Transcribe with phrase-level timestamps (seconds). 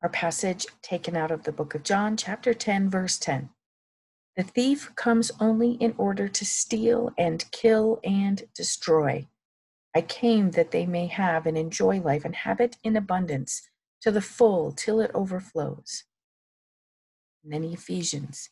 [0.00, 3.50] Our passage taken out of the book of John, chapter 10, verse 10.
[4.36, 9.26] The thief comes only in order to steal and kill and destroy.
[9.96, 13.68] I came that they may have and enjoy life and have it in abundance
[14.02, 16.04] to the full till it overflows.
[17.42, 18.50] And then Ephesians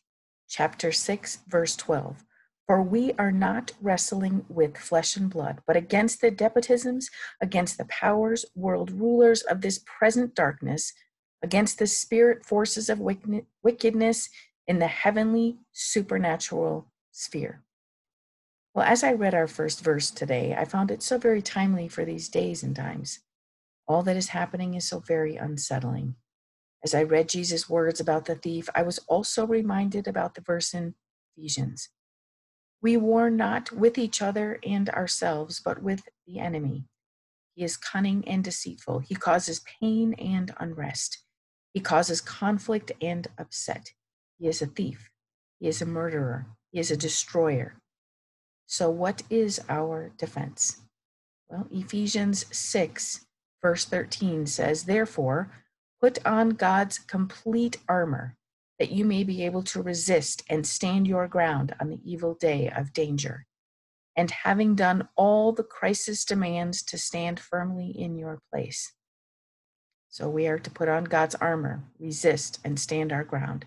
[0.49, 2.25] chapter 6, verse 12.
[2.65, 7.05] For we are not wrestling with flesh and blood, but against the despotisms,
[7.41, 10.91] against the powers, world rulers of this present darkness
[11.43, 14.29] against the spirit forces of wickedness
[14.67, 17.63] in the heavenly supernatural sphere.
[18.73, 22.05] Well, as I read our first verse today, I found it so very timely for
[22.05, 23.19] these days and times.
[23.87, 26.15] All that is happening is so very unsettling.
[26.83, 30.73] As I read Jesus' words about the thief, I was also reminded about the verse
[30.73, 30.93] in
[31.35, 31.89] Ephesians.
[32.81, 36.85] We war not with each other and ourselves, but with the enemy.
[37.55, 38.99] He is cunning and deceitful.
[38.99, 41.23] He causes pain and unrest.
[41.77, 43.91] He causes conflict and upset.
[44.39, 45.11] He is a thief.
[45.59, 46.47] He is a murderer.
[46.71, 47.75] He is a destroyer.
[48.65, 50.81] So, what is our defense?
[51.47, 53.27] Well, Ephesians 6,
[53.61, 55.51] verse 13 says, Therefore,
[56.01, 58.37] put on God's complete armor,
[58.79, 62.71] that you may be able to resist and stand your ground on the evil day
[62.75, 63.45] of danger.
[64.15, 68.93] And having done all the crisis demands to stand firmly in your place.
[70.09, 73.65] So we are to put on God's armor, resist, and stand our ground.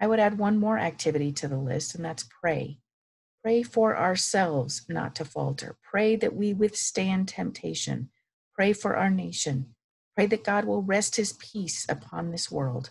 [0.00, 2.78] I would add one more activity to the list, and that's pray.
[3.42, 5.76] Pray for ourselves not to falter.
[5.82, 8.10] Pray that we withstand temptation.
[8.54, 9.74] Pray for our nation.
[10.16, 12.90] Pray that God will rest his peace upon this world.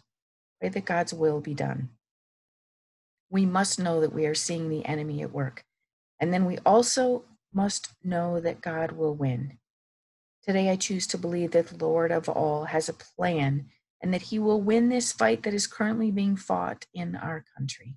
[0.60, 1.90] Pray that God's will be done.
[3.30, 5.64] We must know that we are seeing the enemy at work.
[6.20, 7.24] And then we also
[7.54, 9.58] must know that God will win.
[10.46, 13.68] Today, I choose to believe that the Lord of all has a plan
[14.02, 17.96] and that he will win this fight that is currently being fought in our country.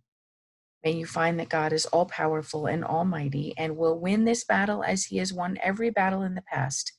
[0.84, 4.84] May you find that God is all powerful and almighty and will win this battle
[4.84, 6.92] as he has won every battle in the past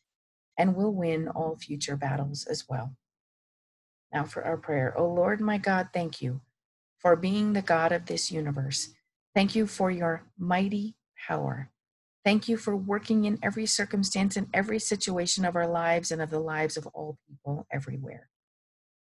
[0.57, 2.97] and will win all future battles as well.
[4.11, 4.93] Now for our prayer.
[4.97, 6.41] O oh Lord, my God, thank you
[6.97, 8.89] for being the God of this universe.
[9.33, 11.69] Thank you for your mighty power.
[12.25, 16.29] Thank you for working in every circumstance and every situation of our lives and of
[16.29, 18.29] the lives of all people everywhere.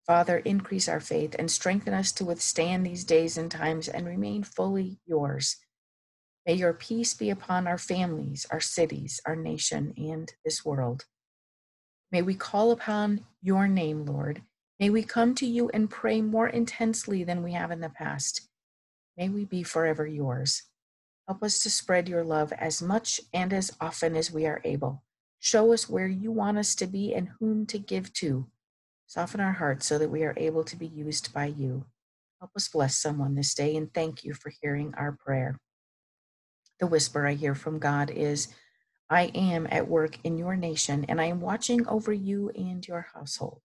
[0.06, 4.42] Father, increase our faith and strengthen us to withstand these days and times and remain
[4.42, 5.56] fully yours.
[6.46, 11.04] May your peace be upon our families, our cities, our nation, and this world.
[12.10, 14.42] May we call upon your name, Lord.
[14.80, 18.48] May we come to you and pray more intensely than we have in the past.
[19.16, 20.64] May we be forever yours.
[21.28, 25.02] Help us to spread your love as much and as often as we are able.
[25.38, 28.48] Show us where you want us to be and whom to give to.
[29.06, 31.84] Soften our hearts so that we are able to be used by you.
[32.40, 35.60] Help us bless someone this day and thank you for hearing our prayer.
[36.80, 38.48] The whisper I hear from God is
[39.08, 43.06] I am at work in your nation and I am watching over you and your
[43.14, 43.60] household.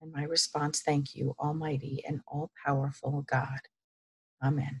[0.00, 3.60] And my response, thank you, Almighty and all powerful God.
[4.42, 4.80] Amen.